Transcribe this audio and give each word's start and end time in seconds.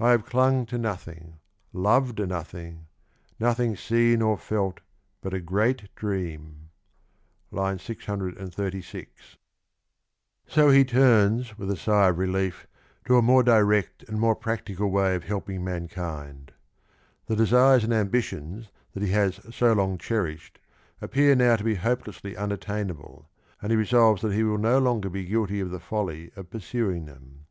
I 0.00 0.10
have 0.10 0.26
clung 0.26 0.66
To 0.66 0.76
nolhing, 0.76 1.38
lov'd 1.72 2.18
a 2.18 2.26
nothinq, 2.26 2.78
nothing 3.38 3.76
seen 3.76 4.20
Or 4.20 4.36
felt 4.36 4.80
but 5.20 5.32
a 5.32 5.38
great 5.40 5.94
dream! 5.94 6.70
(I\'. 7.56 7.76
636) 7.76 9.36
79 10.48 10.48
So 10.48 10.70
he 10.70 10.84
turns 10.84 11.56
with 11.56 11.70
a 11.70 11.76
sigh 11.76 12.08
of 12.08 12.18
relief 12.18 12.66
to 13.06 13.16
a 13.16 13.22
more 13.22 13.44
direct 13.44 14.02
and 14.08 14.18
more 14.18 14.34
practical 14.34 14.90
way 14.90 15.14
of 15.14 15.22
helping 15.22 15.62
mankind. 15.62 16.50
The 17.26 17.36
desires 17.36 17.84
and 17.84 17.94
ambitions 17.94 18.68
that 18.94 19.02
he 19.04 19.12
has 19.12 19.38
so 19.54 19.74
long 19.74 19.96
cherished 19.96 20.58
appear 21.00 21.36
now 21.36 21.54
to 21.54 21.62
be 21.62 21.76
hopelessly 21.76 22.36
unattainable, 22.36 23.28
and 23.60 23.70
he 23.70 23.76
resolves 23.76 24.22
that 24.22 24.32
he 24.34 24.42
will 24.42 24.58
no 24.58 24.80
longer 24.80 25.08
be 25.08 25.24
guilty 25.24 25.60
of 25.60 25.70
the 25.70 25.78
folly 25.78 26.32
of 26.34 26.50
pursuing 26.50 27.04
them. 27.04 27.46